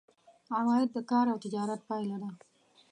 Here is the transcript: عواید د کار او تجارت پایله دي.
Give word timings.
عواید 0.57 0.89
د 0.93 0.97
کار 1.11 1.25
او 1.31 1.37
تجارت 1.45 1.81
پایله 1.89 2.17
دي. 2.21 2.31